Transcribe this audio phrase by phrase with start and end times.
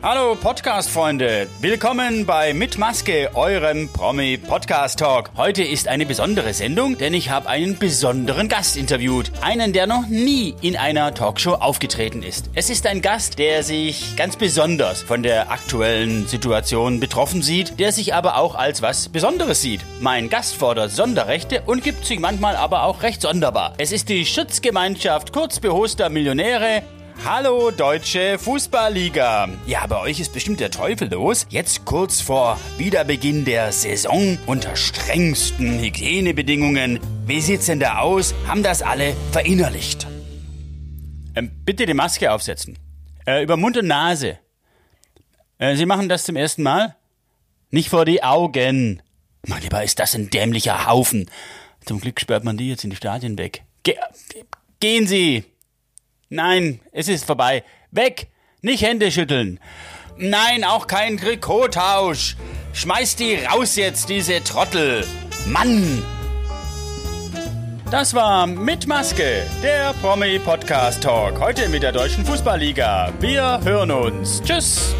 [0.00, 5.32] Hallo Podcast-Freunde, willkommen bei Mit Maske, eurem Promi-Podcast-Talk.
[5.36, 9.32] Heute ist eine besondere Sendung, denn ich habe einen besonderen Gast interviewt.
[9.40, 12.48] Einen, der noch nie in einer Talkshow aufgetreten ist.
[12.54, 17.90] Es ist ein Gast, der sich ganz besonders von der aktuellen Situation betroffen sieht, der
[17.90, 19.80] sich aber auch als was Besonderes sieht.
[19.98, 23.74] Mein Gast fordert Sonderrechte und gibt sich manchmal aber auch recht sonderbar.
[23.78, 26.84] Es ist die Schutzgemeinschaft kurzbehoster Millionäre
[27.24, 29.48] Hallo Deutsche Fußballliga.
[29.66, 31.46] Ja, bei euch ist bestimmt der Teufel los.
[31.50, 37.00] Jetzt kurz vor Wiederbeginn der Saison unter strengsten Hygienebedingungen.
[37.26, 38.34] Wie sieht's denn da aus?
[38.46, 40.06] Haben das alle verinnerlicht?
[41.34, 42.78] Ähm, bitte die Maske aufsetzen.
[43.26, 44.38] Äh, über Mund und Nase.
[45.58, 46.96] Äh, Sie machen das zum ersten Mal?
[47.70, 49.02] Nicht vor die Augen.
[49.44, 51.28] Mein Lieber, ist das ein dämlicher Haufen.
[51.84, 53.64] Zum Glück sperrt man die jetzt in die Stadien weg.
[53.82, 53.96] Ge
[54.78, 55.44] gehen Sie!
[56.30, 57.64] Nein, es ist vorbei.
[57.90, 58.28] Weg!
[58.60, 59.60] Nicht Hände schütteln.
[60.16, 62.36] Nein, auch kein Trikottausch.
[62.72, 65.06] Schmeiß die raus jetzt, diese Trottel.
[65.46, 66.02] Mann!
[67.90, 71.40] Das war mit Maske, der Promi Podcast Talk.
[71.40, 73.12] Heute mit der Deutschen Fußballliga.
[73.20, 74.42] Wir hören uns.
[74.42, 74.94] Tschüss!